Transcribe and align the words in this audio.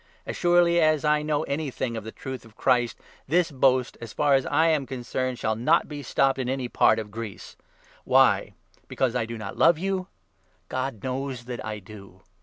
As 0.25 0.35
surely 0.35 0.81
as 0.81 1.05
I 1.05 1.21
know 1.21 1.43
anything 1.43 1.93
10 1.93 1.97
of 1.97 2.03
the 2.03 2.11
Truth 2.11 2.43
of 2.43 2.55
Christ, 2.57 2.97
this 3.27 3.51
boast, 3.51 3.99
as 4.01 4.13
far 4.13 4.33
as 4.33 4.47
I 4.47 4.65
am 4.69 4.87
concerned, 4.87 5.37
shall 5.37 5.55
not 5.55 5.87
be 5.87 6.01
stopped 6.01 6.39
in 6.39 6.49
any 6.49 6.67
part 6.67 6.97
of 6.97 7.11
Greece. 7.11 7.55
Why? 8.03 8.55
Because 8.87 9.13
1 9.13 9.19
1 9.19 9.21
I 9.21 9.25
do 9.27 9.37
not 9.37 9.57
love 9.57 9.77
you? 9.77 10.07
God 10.69 11.03
knows 11.03 11.45
that 11.45 11.63
I 11.63 11.77
do 11.77 12.21